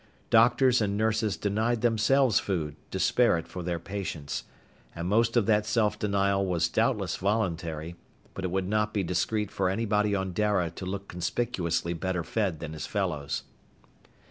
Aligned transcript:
Doctors 0.31 0.81
and 0.81 0.97
nurses 0.97 1.37
denied 1.37 1.81
themselves 1.81 2.39
food 2.39 2.75
to 2.89 2.97
spare 2.99 3.37
it 3.37 3.47
for 3.47 3.61
their 3.61 3.77
patients. 3.77 4.45
And 4.95 5.07
most 5.07 5.37
of 5.37 5.45
that 5.45 5.63
self 5.63 5.99
denial 5.99 6.43
was 6.43 6.69
doubtless 6.69 7.17
voluntary, 7.17 7.95
but 8.33 8.43
it 8.43 8.49
would 8.49 8.67
not 8.67 8.95
be 8.95 9.03
discreet 9.03 9.51
for 9.51 9.69
anybody 9.69 10.15
on 10.15 10.33
Dara 10.33 10.71
to 10.71 10.87
look 10.87 11.07
conspicuously 11.07 11.93
better 11.93 12.23
fed 12.23 12.61
than 12.61 12.73
his 12.73 12.87
fellows. 12.87 13.43